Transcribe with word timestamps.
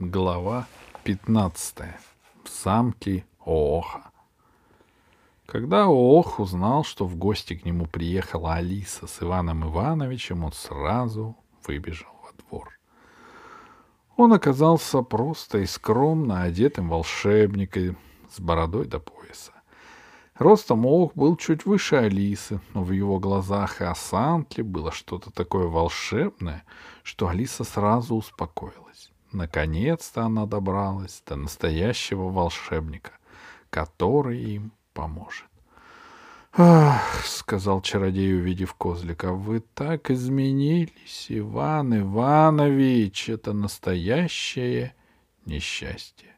Глава 0.00 0.68
15. 1.02 1.78
В 2.44 2.62
замке 2.62 3.24
Ооха. 3.44 4.12
Когда 5.44 5.88
Оох 5.88 6.38
узнал, 6.38 6.84
что 6.84 7.04
в 7.04 7.16
гости 7.16 7.56
к 7.56 7.64
нему 7.64 7.86
приехала 7.86 8.54
Алиса 8.54 9.08
с 9.08 9.20
Иваном 9.20 9.64
Ивановичем, 9.64 10.44
он 10.44 10.52
сразу 10.52 11.36
выбежал 11.66 12.12
во 12.22 12.30
двор. 12.44 12.78
Он 14.16 14.32
оказался 14.32 15.02
просто 15.02 15.58
и 15.58 15.66
скромно 15.66 16.44
одетым 16.44 16.90
волшебником 16.90 17.98
с 18.30 18.38
бородой 18.38 18.86
до 18.86 19.00
пояса. 19.00 19.50
Ростом 20.36 20.86
Оух 20.86 21.16
был 21.16 21.36
чуть 21.36 21.66
выше 21.66 21.96
Алисы, 21.96 22.60
но 22.72 22.84
в 22.84 22.92
его 22.92 23.18
глазах 23.18 23.80
и 23.80 23.84
осанке 23.84 24.62
было 24.62 24.92
что-то 24.92 25.32
такое 25.32 25.66
волшебное, 25.66 26.62
что 27.02 27.26
Алиса 27.26 27.64
сразу 27.64 28.14
успокоилась. 28.14 29.10
Наконец-то 29.32 30.22
она 30.22 30.46
добралась 30.46 31.22
до 31.26 31.36
настоящего 31.36 32.30
волшебника, 32.30 33.12
который 33.70 34.42
им 34.42 34.72
поможет. 34.94 35.46
«Ах!»— 36.52 37.24
сказал 37.24 37.82
чародей, 37.82 38.34
увидев 38.34 38.74
козлика. 38.74 39.32
«Вы 39.32 39.60
так 39.60 40.10
изменились, 40.10 41.26
Иван 41.28 41.98
Иванович! 42.00 43.28
Это 43.28 43.52
настоящее 43.52 44.94
несчастье!» 45.44 46.34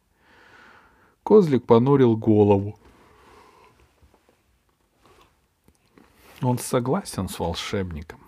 Козлик 1.22 1.64
понурил 1.64 2.16
голову. 2.16 2.78
Он 6.42 6.59
согласен 6.59 7.28
с 7.28 7.38
волшебником. 7.38 8.20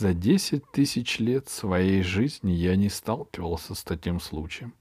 За 0.00 0.14
десять 0.14 0.64
тысяч 0.72 1.18
лет 1.18 1.50
своей 1.50 2.02
жизни 2.02 2.52
я 2.52 2.74
не 2.74 2.88
сталкивался 2.88 3.74
с 3.74 3.82
таким 3.82 4.18
случаем. 4.18 4.72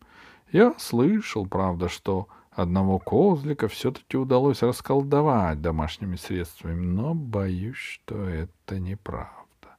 Я 0.54 0.74
слышал, 0.78 1.46
правда, 1.46 1.90
что 1.90 2.30
одного 2.52 3.00
козлика 3.00 3.68
все-таки 3.68 4.16
удалось 4.16 4.62
расколдовать 4.62 5.62
домашними 5.62 6.16
средствами, 6.16 6.86
но 6.86 7.16
боюсь, 7.16 7.76
что 7.76 8.16
это 8.30 8.80
неправда. 8.80 9.76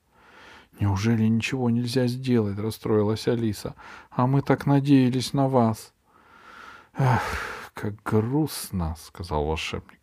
Неужели 0.79 1.23
ничего 1.23 1.71
нельзя 1.71 2.07
сделать? 2.07 2.59
расстроилась 2.59 3.27
Алиса. 3.27 3.77
А 4.11 4.27
мы 4.27 4.43
так 4.43 4.67
надеялись 4.67 5.33
на 5.33 5.49
вас. 5.49 5.95
Эх, 6.93 7.71
как 7.73 7.95
грустно, 8.03 8.95
сказал 8.99 9.47
волшебник. 9.47 10.01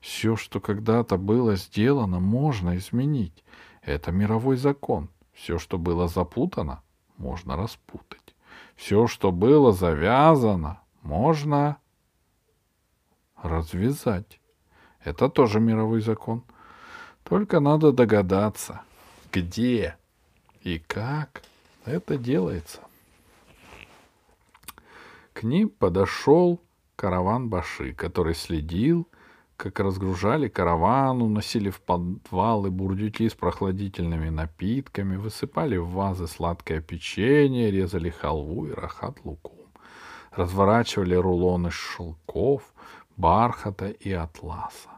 Все, 0.00 0.36
что 0.36 0.58
когда-то 0.58 1.18
было 1.18 1.56
сделано, 1.56 2.18
можно 2.18 2.78
изменить. 2.78 3.44
Это 3.82 4.12
мировой 4.12 4.56
закон. 4.56 5.08
Все, 5.32 5.58
что 5.58 5.78
было 5.78 6.08
запутано, 6.08 6.82
можно 7.16 7.56
распутать. 7.56 8.34
Все, 8.76 9.06
что 9.06 9.32
было 9.32 9.72
завязано, 9.72 10.80
можно 11.02 11.78
развязать. 13.42 14.40
Это 15.02 15.28
тоже 15.28 15.60
мировой 15.60 16.00
закон. 16.00 16.42
Только 17.24 17.60
надо 17.60 17.92
догадаться, 17.92 18.82
где 19.32 19.96
и 20.62 20.78
как 20.78 21.42
это 21.84 22.18
делается. 22.18 22.80
К 25.32 25.42
ним 25.42 25.70
подошел 25.70 26.60
караван 26.96 27.48
Баши, 27.48 27.94
который 27.94 28.34
следил 28.34 29.08
как 29.60 29.78
разгружали 29.80 30.48
караван, 30.48 31.20
уносили 31.20 31.68
в 31.68 31.80
подвалы 31.82 32.70
бурдюки 32.70 33.28
с 33.28 33.34
прохладительными 33.34 34.30
напитками, 34.30 35.16
высыпали 35.16 35.76
в 35.76 35.90
вазы 35.90 36.26
сладкое 36.26 36.80
печенье, 36.80 37.70
резали 37.70 38.08
халву 38.08 38.66
и 38.66 38.72
рахат 38.72 39.18
лукум, 39.24 39.68
разворачивали 40.32 41.14
рулоны 41.14 41.70
шелков, 41.70 42.62
бархата 43.18 43.88
и 43.88 44.12
атласа. 44.12 44.88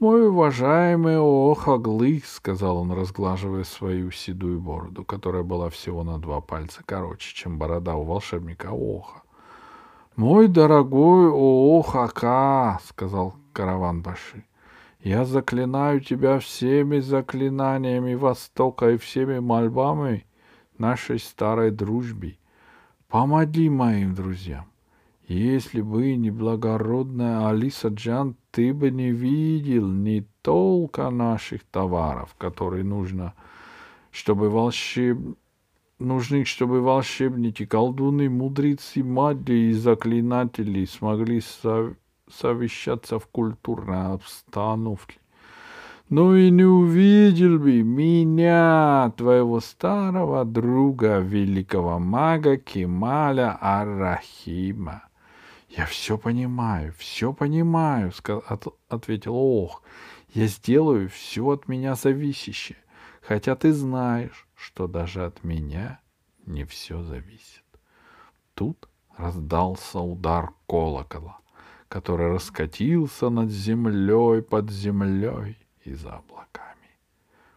«Мой 0.00 0.28
уважаемый 0.28 1.18
Охаглы»,— 1.18 2.20
сказал 2.26 2.78
он, 2.78 2.90
разглаживая 2.90 3.62
свою 3.62 4.10
седую 4.10 4.60
бороду, 4.60 5.04
которая 5.04 5.44
была 5.44 5.70
всего 5.70 6.02
на 6.02 6.18
два 6.18 6.40
пальца 6.40 6.82
короче, 6.84 7.32
чем 7.32 7.58
борода 7.58 7.94
у 7.94 8.02
волшебника 8.02 8.70
Оха. 8.72 9.22
«Мой 10.16 10.48
дорогой 10.48 11.30
Оохака»,— 11.30 12.78
сказал 12.84 13.34
караван 13.52 14.02
Баши. 14.02 14.44
Я 15.04 15.26
заклинаю 15.26 16.00
тебя 16.00 16.38
всеми 16.38 16.98
заклинаниями 16.98 18.14
Востока 18.14 18.92
и 18.92 18.96
всеми 18.96 19.38
мольбами 19.38 20.24
нашей 20.78 21.18
старой 21.18 21.70
дружбе. 21.70 22.38
Помоги 23.08 23.68
моим 23.68 24.14
друзьям. 24.14 24.64
Если 25.28 25.82
бы 25.82 26.16
не 26.16 26.30
благородная 26.30 27.46
Алиса 27.46 27.88
Джан, 27.88 28.34
ты 28.50 28.72
бы 28.72 28.90
не 28.90 29.10
видел 29.10 29.86
ни 29.88 30.26
толка 30.40 31.10
наших 31.10 31.64
товаров, 31.64 32.34
которые 32.38 32.82
нужно, 32.82 33.34
чтобы 34.10 34.48
волшеб... 34.48 35.18
нужны, 35.98 36.44
чтобы 36.44 36.80
волшебники, 36.80 37.66
колдуны, 37.66 38.28
мудрецы, 38.28 39.02
маги 39.02 39.70
и 39.70 39.72
заклинатели 39.72 40.84
смогли 40.84 41.40
сов 41.40 41.94
совещаться 42.30 43.18
в 43.18 43.26
культурной 43.26 44.14
обстановке. 44.14 45.18
Ну 46.10 46.34
и 46.34 46.50
не 46.50 46.64
увидел 46.64 47.58
бы 47.58 47.82
меня, 47.82 49.12
твоего 49.16 49.60
старого 49.60 50.44
друга, 50.44 51.18
великого 51.18 51.98
мага 51.98 52.56
Кемаля 52.58 53.56
Аррахима. 53.60 55.04
Я 55.70 55.86
все 55.86 56.18
понимаю, 56.18 56.94
все 56.98 57.32
понимаю, 57.32 58.12
ответил 58.88 59.34
Ох. 59.34 59.82
Я 60.34 60.46
сделаю 60.46 61.08
все 61.08 61.48
от 61.48 61.68
меня 61.68 61.94
зависящее, 61.94 62.78
хотя 63.26 63.56
ты 63.56 63.72
знаешь, 63.72 64.46
что 64.54 64.86
даже 64.86 65.24
от 65.24 65.44
меня 65.44 66.00
не 66.46 66.64
все 66.64 67.02
зависит. 67.02 67.64
Тут 68.54 68.88
раздался 69.16 70.00
удар 70.00 70.50
колокола 70.66 71.38
который 71.88 72.28
раскатился 72.28 73.28
над 73.28 73.50
землей, 73.50 74.42
под 74.42 74.68
землей 74.68 75.56
и 75.84 75.94
за 75.94 76.16
облаками. 76.16 76.90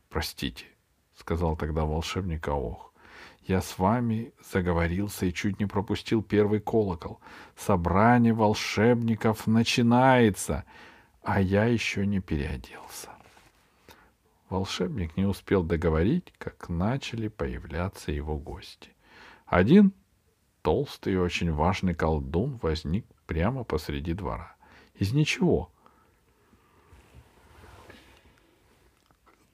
«Простите»,— 0.10 0.66
сказал 1.16 1.56
тогда 1.56 1.86
волшебник 1.86 2.48
Аох,— 2.48 2.94
«я 3.48 3.62
с 3.62 3.80
вами 3.80 4.34
заговорился 4.54 5.26
и 5.26 5.34
чуть 5.34 5.60
не 5.60 5.66
пропустил 5.66 6.22
первый 6.22 6.60
колокол. 6.60 7.20
Собрание 7.56 8.34
волшебников 8.34 9.48
начинается, 9.48 10.66
а 11.24 11.42
я 11.42 11.66
еще 11.66 12.06
не 12.06 12.20
переоделся». 12.20 13.17
Волшебник 14.50 15.18
не 15.18 15.26
успел 15.26 15.64
договорить, 15.64 16.34
как 16.38 16.70
начали 16.70 17.28
появляться 17.28 18.12
его 18.12 18.38
гости. 18.38 18.92
Один 19.46 19.94
толстый 20.62 21.14
и 21.14 21.18
очень 21.18 21.52
важный 21.52 21.94
колдун 21.94 22.60
возник 22.62 23.06
прямо 23.26 23.64
посреди 23.64 24.14
двора. 24.14 24.56
Из 24.96 25.14
ничего. 25.14 25.70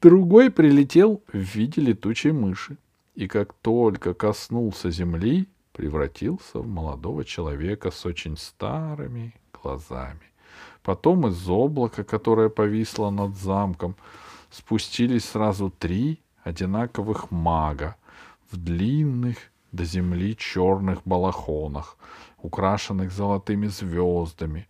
Другой 0.02 0.52
прилетел 0.52 1.24
в 1.28 1.38
виде 1.38 1.82
летучей 1.82 2.32
мыши, 2.32 2.78
и 3.16 3.28
как 3.28 3.54
только 3.54 4.14
коснулся 4.14 4.92
земли, 4.92 5.48
превратился 5.72 6.60
в 6.60 6.68
молодого 6.68 7.26
человека 7.26 7.90
с 7.90 8.06
очень 8.06 8.38
старыми 8.38 9.34
глазами. 9.54 10.32
Потом 10.84 11.28
из 11.28 11.50
облака, 11.50 12.04
которое 12.04 12.50
повисло 12.50 13.10
над 13.10 13.36
замком, 13.36 13.96
спустились 14.54 15.26
сразу 15.26 15.72
три 15.72 16.22
одинаковых 16.44 17.32
мага 17.32 17.96
в 18.52 18.58
длинных 18.58 19.38
до 19.72 19.84
земли 19.84 20.38
черных 20.38 21.02
балахонах, 21.06 21.98
украшенных 22.38 23.12
золотыми 23.12 23.66
звездами. 23.66 24.68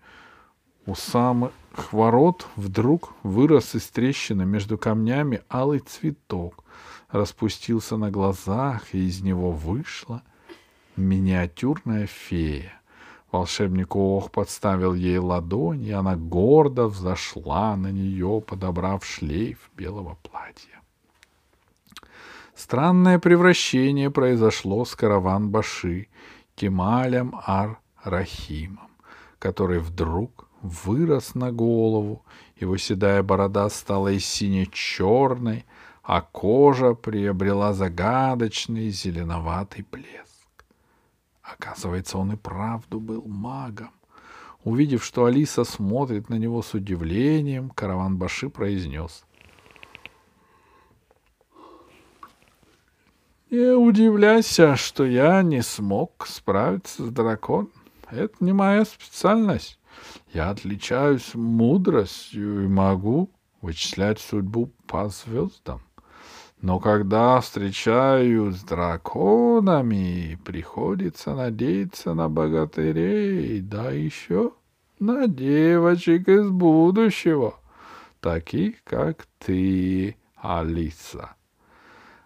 У 0.86 0.96
самых 0.96 1.52
ворот 1.92 2.48
вдруг 2.56 3.13
вырос 3.24 3.75
из 3.75 3.88
трещины 3.88 4.46
между 4.46 4.78
камнями 4.78 5.42
алый 5.50 5.80
цветок, 5.80 6.63
распустился 7.10 7.98
на 7.98 8.10
глазах, 8.10 8.96
и 8.96 9.06
из 9.06 9.22
него 9.22 9.52
вышла 9.52 10.24
миниатюрная 10.96 12.08
фея. 12.08 12.81
Волшебник 13.34 13.96
Ох 13.96 14.30
подставил 14.30 14.94
ей 14.94 15.18
ладонь, 15.18 15.84
и 15.84 15.92
она 15.92 16.16
гордо 16.16 16.86
взошла 16.86 17.76
на 17.76 17.92
нее, 17.92 18.44
подобрав 18.46 19.04
шлейф 19.04 19.72
белого 19.76 20.20
платья. 20.22 20.82
Странное 22.54 23.18
превращение 23.18 24.12
произошло 24.12 24.86
с 24.86 24.96
караван-баши, 24.96 26.10
Кемалем 26.56 27.34
Ар-Рахимом, 27.48 28.92
который 29.40 29.80
вдруг 29.80 30.48
вырос 30.62 31.34
на 31.34 31.52
голову, 31.52 32.22
его 32.56 32.78
седая 32.78 33.24
борода 33.24 33.68
стала 33.70 34.10
и 34.10 34.20
сине-черной, 34.20 35.66
а 36.04 36.22
кожа 36.22 36.94
приобрела 36.94 37.74
загадочный 37.74 38.90
зеленоватый 38.90 39.84
блеск. 39.92 40.33
Оказывается, 41.58 42.18
он 42.18 42.34
и 42.34 42.36
правду 42.36 43.00
был 43.00 43.24
магом. 43.26 43.92
Увидев, 44.64 45.04
что 45.04 45.26
Алиса 45.26 45.64
смотрит 45.64 46.30
на 46.30 46.36
него 46.36 46.62
с 46.62 46.74
удивлением, 46.74 47.70
караван 47.70 48.18
Баши 48.18 48.50
произнес. 48.50 49.26
Не 53.50 53.76
удивляйся, 53.76 54.76
что 54.76 55.06
я 55.06 55.44
не 55.44 55.62
смог 55.62 56.26
справиться 56.28 57.06
с 57.06 57.10
драконом. 57.10 57.72
Это 58.10 58.34
не 58.40 58.54
моя 58.54 58.86
специальность. 58.86 59.80
Я 60.34 60.50
отличаюсь 60.50 61.36
мудростью 61.36 62.64
и 62.64 62.68
могу 62.68 63.30
вычислять 63.62 64.20
судьбу 64.20 64.72
по 64.88 65.10
звездам. 65.10 65.82
Но 66.63 66.80
когда 66.80 67.42
встречаюсь 67.42 68.56
с 68.56 68.63
драконами, 68.63 70.39
приходится 70.45 71.36
надеяться 71.36 72.13
на 72.13 72.30
богатырей, 72.30 73.60
да 73.60 73.92
еще 73.92 74.54
на 74.98 75.27
девочек 75.27 76.30
из 76.30 76.50
будущего, 76.50 77.60
таких, 78.21 78.81
как 78.86 79.27
ты, 79.39 80.15
Алиса. 80.38 81.36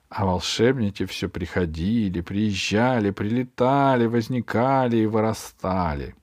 А 0.09 0.27
волшебники 0.27 1.07
все 1.07 1.29
приходили, 1.29 2.21
приезжали, 2.21 3.09
прилетали, 3.09 4.05
возникали 4.05 4.97
и 4.97 5.07
вырастали. 5.07 6.13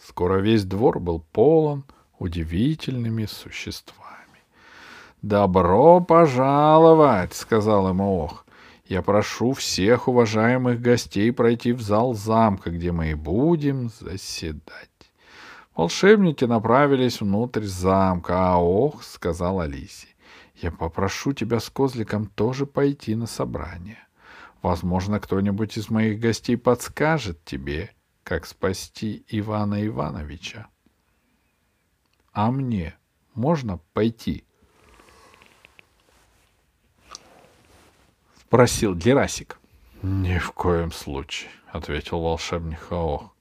Скоро 0.00 0.38
весь 0.38 0.64
двор 0.64 1.00
был 1.00 1.22
полон 1.32 1.84
удивительными 2.18 3.26
существами. 3.26 3.97
«Добро 5.22 6.00
пожаловать!»— 6.00 7.32
сказал 7.34 7.88
ему 7.88 8.18
Ох. 8.18 8.46
«Я 8.86 9.02
прошу 9.02 9.52
всех 9.52 10.08
уважаемых 10.08 10.80
гостей 10.80 11.32
пройти 11.32 11.72
в 11.72 11.80
зал 11.80 12.14
замка, 12.14 12.70
где 12.70 12.92
мы 12.92 13.10
и 13.10 13.14
будем 13.14 13.90
заседать». 14.00 14.88
Волшебники 15.76 16.44
направились 16.44 17.20
внутрь 17.20 17.64
замка, 17.64 18.54
а 18.54 18.58
Ох 18.58 19.02
сказал 19.02 19.60
Алисе. 19.60 20.08
Я 20.60 20.72
попрошу 20.72 21.32
тебя 21.32 21.60
с 21.60 21.70
козликом 21.70 22.26
тоже 22.26 22.66
пойти 22.66 23.14
на 23.14 23.26
собрание. 23.26 24.08
Возможно, 24.60 25.20
кто-нибудь 25.20 25.78
из 25.78 25.88
моих 25.88 26.18
гостей 26.18 26.56
подскажет 26.56 27.44
тебе, 27.44 27.94
как 28.24 28.44
спасти 28.44 29.24
Ивана 29.28 29.86
Ивановича. 29.86 30.66
А 32.32 32.50
мне 32.50 32.96
можно 33.34 33.78
пойти? 33.92 34.44
Спросил 38.48 38.94
Герасик. 38.94 39.58
Ни 40.00 40.38
в 40.38 40.52
коем 40.52 40.90
случае, 40.90 41.50
ответил 41.70 42.20
волшебник 42.20 42.78
Хаох. 42.78 43.34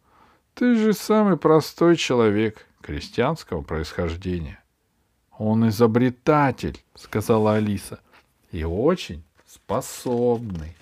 Ты 0.54 0.76
же 0.76 0.92
самый 0.92 1.38
простой 1.38 1.96
человек 1.96 2.68
крестьянского 2.82 3.62
происхождения. 3.62 4.62
Он 5.38 5.70
изобретатель, 5.70 6.84
сказала 6.94 7.54
Алиса, 7.54 8.02
и 8.52 8.66
очень 8.66 9.24
способный. 9.46 10.76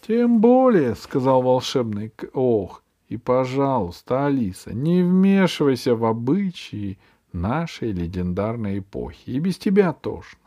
Тем 0.00 0.40
более, 0.40 0.94
сказал 0.94 1.42
волшебный 1.42 2.10
ох, 2.32 2.82
и, 3.10 3.18
пожалуйста, 3.18 4.24
Алиса, 4.24 4.72
не 4.72 5.02
вмешивайся 5.02 5.94
в 5.94 6.06
обычаи 6.06 6.98
нашей 7.34 7.92
легендарной 7.92 8.78
эпохи. 8.78 9.28
И 9.28 9.38
без 9.38 9.58
тебя 9.58 9.92
тошно. 9.92 10.40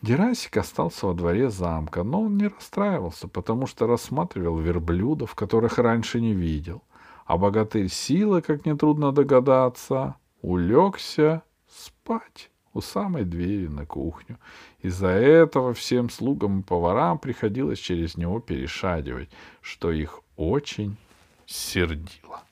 Герасик 0.00 0.56
остался 0.56 1.06
во 1.06 1.14
дворе 1.14 1.50
замка, 1.50 2.04
но 2.04 2.22
он 2.22 2.36
не 2.36 2.46
расстраивался, 2.46 3.26
потому 3.26 3.66
что 3.66 3.86
рассматривал 3.86 4.58
верблюдов, 4.58 5.34
которых 5.34 5.78
раньше 5.78 6.20
не 6.20 6.34
видел. 6.34 6.82
А 7.26 7.36
богатырь 7.36 7.88
силы, 7.88 8.40
как 8.40 8.64
нетрудно 8.64 9.12
догадаться, 9.12 10.14
улегся 10.40 11.42
спать 11.68 12.50
у 12.72 12.80
самой 12.80 13.24
двери 13.24 13.66
на 13.66 13.86
кухню. 13.86 14.38
Из-за 14.80 15.08
этого 15.08 15.74
всем 15.74 16.10
слугам 16.10 16.60
и 16.60 16.62
поварам 16.62 17.18
приходилось 17.18 17.80
через 17.80 18.16
него 18.16 18.38
перешагивать, 18.38 19.30
что 19.60 19.90
их 19.90 20.20
очень 20.36 20.96
сердило. 21.44 22.42